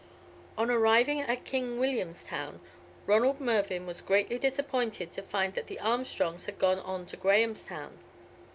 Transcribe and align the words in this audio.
On 0.57 0.71
arriving 0.71 1.21
at 1.21 1.43
King 1.45 1.77
Williamstown, 1.79 2.59
Ronald 3.05 3.39
Mervyn 3.39 3.85
was 3.85 4.01
greatly 4.01 4.39
disappointed 4.39 5.11
to 5.11 5.21
find 5.21 5.53
that 5.53 5.67
the 5.67 5.79
Armstrongs 5.79 6.45
had 6.45 6.57
gone 6.57 6.79
on 6.79 7.05
to 7.05 7.15
Grahamstown. 7.17 7.99